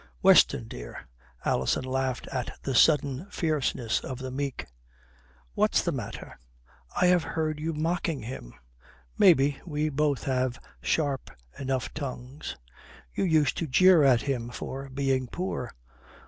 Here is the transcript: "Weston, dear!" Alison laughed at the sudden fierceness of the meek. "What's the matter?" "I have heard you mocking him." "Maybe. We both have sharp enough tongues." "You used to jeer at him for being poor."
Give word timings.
"Weston, 0.23 0.67
dear!" 0.67 1.07
Alison 1.45 1.83
laughed 1.85 2.25
at 2.29 2.57
the 2.63 2.73
sudden 2.73 3.27
fierceness 3.29 3.99
of 3.99 4.17
the 4.17 4.31
meek. 4.31 4.65
"What's 5.53 5.83
the 5.83 5.91
matter?" 5.91 6.39
"I 6.99 7.05
have 7.05 7.21
heard 7.21 7.59
you 7.59 7.71
mocking 7.71 8.23
him." 8.23 8.55
"Maybe. 9.19 9.59
We 9.63 9.89
both 9.89 10.23
have 10.23 10.59
sharp 10.81 11.29
enough 11.59 11.93
tongues." 11.93 12.55
"You 13.13 13.25
used 13.25 13.55
to 13.57 13.67
jeer 13.67 14.01
at 14.01 14.23
him 14.23 14.49
for 14.49 14.89
being 14.89 15.27
poor." 15.27 15.71